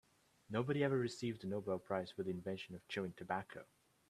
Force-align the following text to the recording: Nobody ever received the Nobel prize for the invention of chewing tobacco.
Nobody 0.49 0.83
ever 0.83 0.97
received 0.97 1.41
the 1.43 1.47
Nobel 1.47 1.77
prize 1.77 2.09
for 2.09 2.23
the 2.23 2.31
invention 2.31 2.73
of 2.73 2.81
chewing 2.87 3.13
tobacco. 3.13 3.63